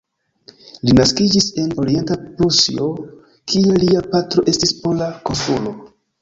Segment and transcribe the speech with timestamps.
[0.87, 2.87] Li naskiĝis en Orienta Prusio,
[3.53, 5.77] kie lia patro estis pola konsulo.